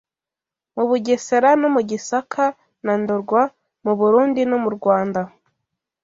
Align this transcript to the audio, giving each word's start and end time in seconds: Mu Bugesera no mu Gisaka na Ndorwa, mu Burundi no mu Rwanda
Mu 0.75 0.83
Bugesera 0.89 1.49
no 1.61 1.67
mu 1.75 1.81
Gisaka 1.89 2.45
na 2.85 2.93
Ndorwa, 3.01 3.41
mu 3.83 3.93
Burundi 3.99 4.41
no 4.49 4.57
mu 4.63 4.69
Rwanda 4.77 5.21